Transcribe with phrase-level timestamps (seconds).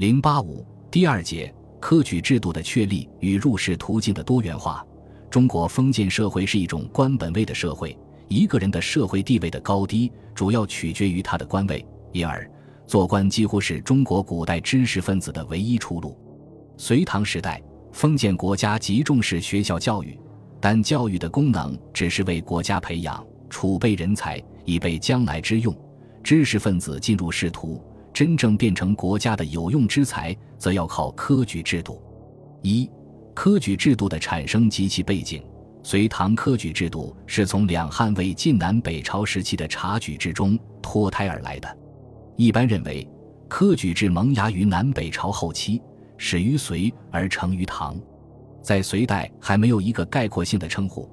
[0.00, 4.82] 零八五第二节科举制度的确立与入仕途径的多元化。
[5.28, 7.94] 中国封建社会是一种官本位的社会，
[8.26, 12.50] 一个人的社会地位的高低主要取决于他的官位，因而
[12.86, 16.16] 做官几乎是中国古代知识分子的唯一出路。
[16.78, 17.62] 隋唐时代，
[17.92, 20.18] 封建国家极重视学校教育，
[20.62, 25.76] 但教育的功能只是为国家培养、储备人才，以备将来之用。
[26.24, 27.84] 知识分子进入仕途。
[28.12, 32.02] 真正变成国家的有用之才，则要靠科举制度。
[32.62, 32.90] 一、
[33.34, 35.42] 科举制度的产生及其背景。
[35.82, 41.78] 隋唐科举制度是从两汉魏晋南北朝时期的察举制中脱胎而来的。
[42.36, 43.08] 一般认为，
[43.48, 45.80] 科举制萌芽于南北朝后期，
[46.18, 47.98] 始于隋而成于唐。
[48.60, 51.08] 在隋代还没有一个概括性的称呼，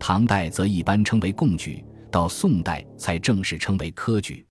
[0.00, 4.44] 唐代则一般称为贡举，到宋代才正式称为科举。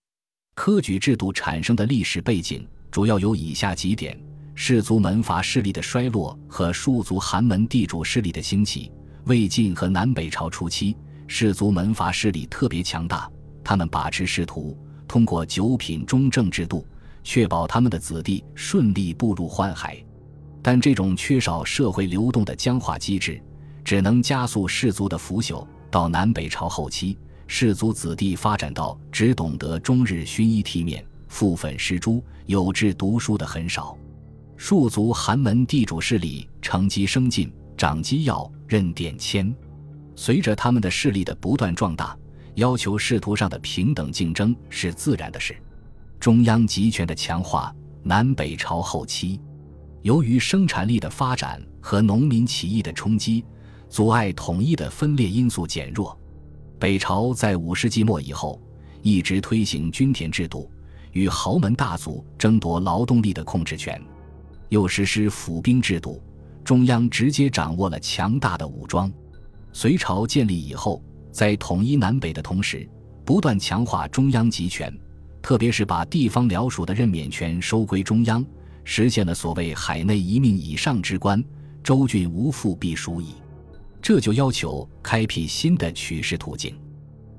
[0.58, 4.20] 科举制度产生的历史背景主要有以下几点：
[4.56, 8.91] 士族门阀势力的衰落和庶族寒门地主势力的兴起。
[9.26, 13.30] 魏晋和南北朝初期，士族门阀势力特别强大，
[13.64, 14.76] 他们把持仕途，
[15.08, 16.84] 通过九品中正制度，
[17.24, 20.04] 确保他们的子弟顺利步入宦海。
[20.64, 23.40] 但这种缺少社会流动的僵化机制，
[23.84, 25.66] 只能加速士族的腐朽。
[25.92, 27.16] 到南北朝后期。
[27.48, 33.98] 士族子弟发展到只懂得终日熏衣剔面、覆粉施朱，有志读书的很少。
[34.57, 39.53] 庶族寒门地主势力乘机升进，掌机要，任典签。
[40.15, 42.18] 随着他们的势力的不断壮大，
[42.55, 45.55] 要求仕途上的平等竞争是自然的事。
[46.20, 49.40] 中央集权的强化，南北朝后期，
[50.01, 53.45] 由于生产力的发展和农民起义的冲击，
[53.87, 56.16] 阻碍统一的分裂因素减弱。
[56.80, 58.62] 北朝在五世纪末以后，
[59.02, 60.70] 一直推行均田制度，
[61.12, 64.00] 与豪门大族争夺劳动力的控制权，
[64.70, 66.22] 又实施府兵制度，
[66.64, 69.12] 中央直接掌握了强大的武装。
[69.74, 72.88] 隋朝建立以后，在统一南北的同时，
[73.26, 74.96] 不断强化中央集权，
[75.42, 78.46] 特别是把地方僚属的任免权收归中央，
[78.84, 81.44] 实现了所谓“海内一命以上之官，
[81.84, 83.34] 州郡无复必属矣”。
[84.07, 86.73] 这就要求开辟新的取士途径，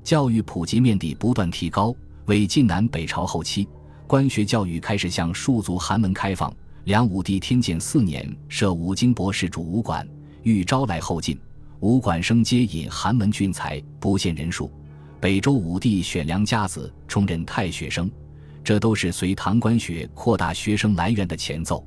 [0.04, 1.96] 教育普及面的不断提高。
[2.26, 3.66] 为晋南北朝后期，
[4.06, 6.54] 官学教育开始向庶族寒门开放。
[6.84, 10.06] 梁武帝天监四年，设五经博士主武馆，
[10.42, 11.40] 欲招来后进，
[11.80, 14.70] 武馆生皆引寒门俊才，不限人数。
[15.18, 18.10] 北周武帝选良家子，充任太学生，
[18.62, 21.82] 这都是隋唐官学扩大学生来源的前奏。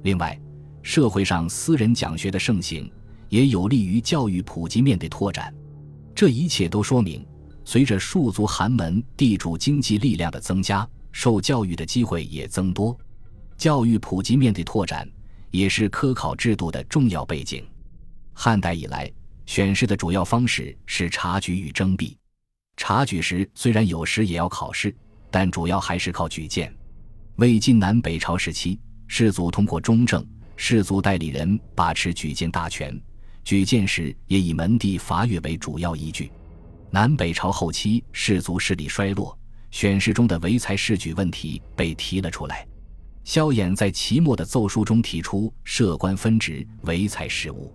[0.00, 0.40] 另外，
[0.80, 2.90] 社会上私人讲学的盛行。
[3.28, 5.52] 也有利于教育普及面的拓展，
[6.14, 7.26] 这一切都说明，
[7.64, 12.96] 随着庶族寒门地主经济力量的增加，受教育的机会也增多。
[13.56, 15.08] 教育普及面的拓展
[15.50, 17.64] 也是科考制度的重要背景。
[18.32, 19.10] 汉代以来，
[19.46, 22.16] 选士的主要方式是察举与征辟。
[22.76, 24.94] 察举时虽然有时也要考试，
[25.30, 26.74] 但主要还是靠举荐。
[27.36, 30.24] 魏晋南北朝时期，士族通过中正
[30.56, 33.00] 士族代理人把持举荐大权。
[33.44, 36.32] 举荐时也以门第阀阅为主要依据。
[36.90, 39.36] 南北朝后期，士族势力衰落，
[39.70, 42.66] 选士中的唯才是举问题被提了出来。
[43.24, 47.72] 萧衍在齐末的奏书中提出“设官分职，唯才是务”。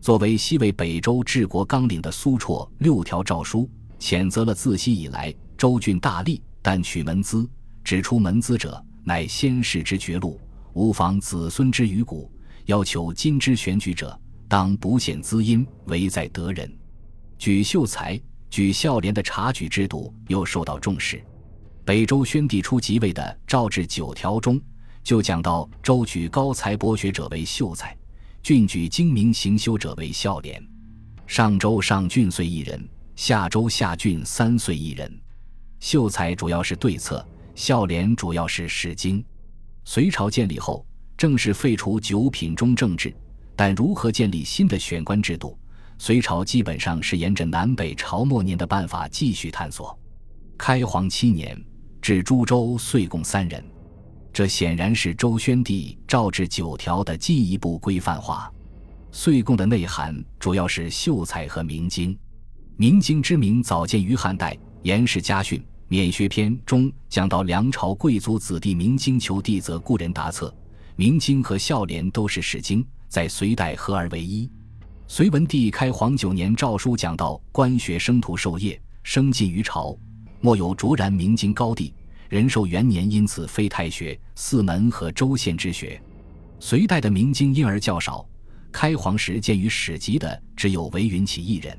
[0.00, 3.68] 作为西魏北周治国纲领的苏绰六条诏书，
[3.98, 7.48] 谴责了自西以来州郡大吏但取门资，
[7.84, 10.40] 指出门资者乃先世之绝路，
[10.72, 12.30] 无妨子孙之余骨，
[12.66, 14.18] 要求今之选举者。
[14.50, 16.68] 当不显资音，唯在得人。
[17.38, 21.24] 举秀才、举孝廉的察举制度又受到重视。
[21.84, 24.60] 北周宣帝初即位的《诏制九条》中
[25.04, 27.96] 就讲到：周举高才博学者为秀才，
[28.42, 30.60] 郡举精明行修者为孝廉。
[31.28, 35.20] 上周上郡岁一人，下周下郡三岁一人。
[35.78, 37.24] 秀才主要是对策，
[37.54, 39.24] 孝廉主要是使经。
[39.84, 40.84] 隋朝建立后，
[41.16, 43.14] 正式废除九品中正制。
[43.62, 45.54] 但如何建立新的选官制度，
[45.98, 49.94] 隋朝基本上是沿着南北朝末年的办法继续探索。
[50.56, 51.62] 开皇七年，
[52.00, 53.62] 至诸州岁贡三人，
[54.32, 58.50] 这显然是周宣帝诏制九条的进一步规范化。
[59.12, 62.18] 岁贡的内涵主要是秀才和明经。
[62.78, 64.54] 明经之名早见于汉代
[64.84, 70.50] 《颜氏家训·免学篇》中，讲到梁朝贵族子弟明经求弟，则故人答策。
[70.96, 72.82] 明经和孝廉都是史经。
[73.10, 74.48] 在隋代合而为一。
[75.08, 79.98] 隋文帝开皇九年诏书讲到：官学生徒授业，生进于朝，
[80.40, 81.92] 莫有卓然明经高第，
[82.28, 86.00] 仁寿元年因此废太学、四门和州县之学。
[86.60, 88.24] 隋代的明经因而较少，
[88.70, 91.76] 开皇时见于史籍的只有韦云起一人。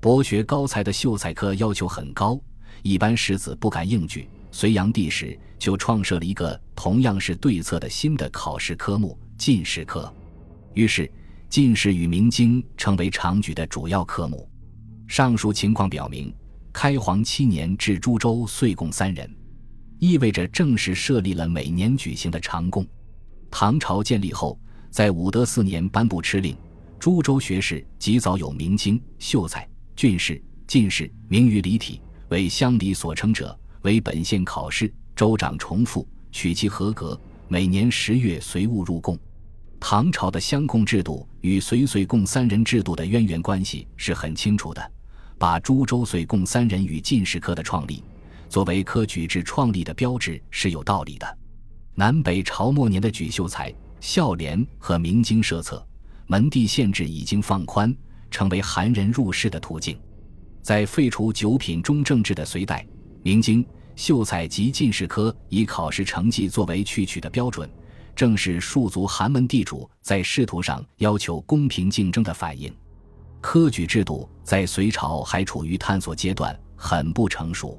[0.00, 2.40] 博学高才的秀才科要求很高，
[2.82, 4.28] 一般士子不敢应举。
[4.50, 10.12] 隋炀帝时就创设了一个同样是对策的新的考试科目——进士科，
[10.76, 11.10] 于是
[11.48, 14.46] 进士与明经成为常举的主要科目。
[15.08, 16.32] 上述情况表明，
[16.70, 19.34] 开皇七年至株洲岁贡三人，
[19.98, 22.86] 意味着正式设立了每年举行的常贡。
[23.50, 26.54] 唐朝建立后，在武德四年颁布敕令，
[27.00, 33.58] 株洲学士及早有明经、秀才、进士、进士，名于礼体，为乡里所称者。
[33.80, 37.18] 为本县考试，州长重复，取其合格，
[37.48, 39.16] 每年十月随物入贡。
[39.88, 44.92] 唐朝的乡贡制度与隋岁贡三人制度的渊源关系是很清楚的，
[45.38, 48.02] 把株洲岁贡三人与进士科的创立
[48.48, 51.38] 作为科举制创立的标志是有道理的。
[51.94, 55.86] 南北朝末年的举秀才、孝廉和明经设策，
[56.26, 57.96] 门第限制已经放宽，
[58.28, 59.96] 成为寒人入仕的途径。
[60.62, 62.84] 在废除九品中正制的隋代，
[63.22, 63.64] 明经。
[63.94, 67.70] 秀才及进士科以考试成绩作为去取的标准，
[68.16, 72.74] 正是庶族寒门地主在仕途上要求公平竞争的反映。
[73.40, 77.78] 科举制度在隋朝还处于探索阶段，很不成熟。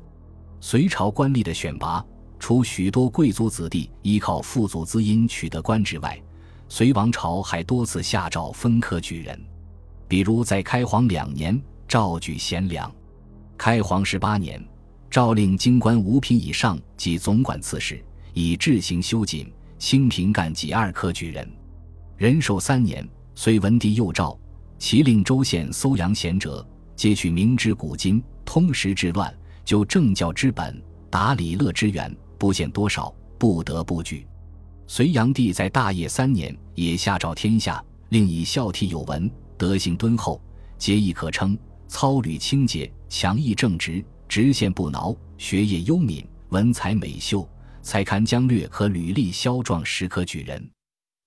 [0.61, 2.05] 隋朝官吏的选拔，
[2.39, 6.17] 除许多贵族子弟依靠父祖资荫取得官职外，
[6.69, 9.39] 隋王朝还多次下诏分科举人，
[10.07, 12.89] 比如在开皇两年诏举贤良，
[13.57, 14.63] 开皇十八年。
[15.09, 18.03] 诏令京官五品以上及总管刺史，
[18.33, 21.47] 以制行修谨、清平干给二科举人。
[22.17, 24.37] 仁寿三年，隋文帝又诏，
[24.79, 29.33] 其令州县搜阳贤者，皆取明之古今，通识治乱，
[29.63, 34.25] 就政教之本，达礼乐之源，不限多少，不得不举。
[34.87, 40.41] 隋炀帝在大业三年，也下诏天下，令以孝悌有闻，德行敦厚，
[40.77, 41.57] 节义可称，
[41.87, 44.03] 操履清洁，强毅正直。
[44.27, 47.47] 直线不挠，学业优敏，文采美秀，
[47.87, 50.61] 才堪将略和履历萧壮时科举人。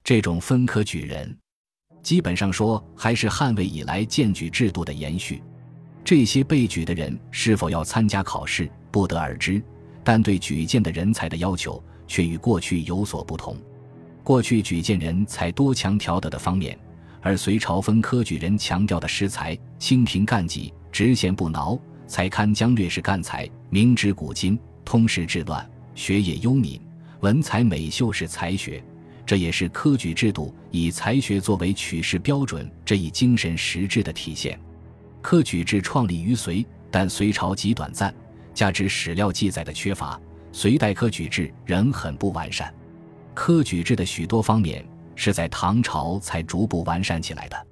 [0.04, 1.34] 这种分科举人，
[2.02, 5.42] 基本上说还是汉魏以来荐举制度的延续。
[6.04, 9.62] 这些被举的人是否要参加考试，不得而知，
[10.04, 13.56] 但对举荐的人才的要求却与过去有所不同。
[14.22, 16.78] 过去举荐人才多强调德的方面，
[17.22, 21.80] 而隋朝分科举人强调的识才、清贫干己、直线不挠。
[22.06, 25.66] 才堪将略是干才，明知古今，通识治乱，
[26.00, 26.80] 学业优敏，
[27.20, 28.82] 文采美秀是才学。
[29.26, 34.58] 这也是科举制度以才学作为取士标准这一精神实质的体现。
[35.20, 38.14] 科举制创立于隋，但隋朝极短暂，
[38.54, 40.18] 加之史料记载的缺乏，
[40.52, 42.74] 隋代科举制仍很不完善。
[43.34, 44.82] 科举制的许多方面
[45.14, 47.66] 是在唐朝才逐步完善起来的。